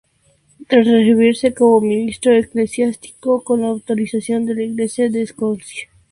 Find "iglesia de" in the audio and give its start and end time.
4.63-5.21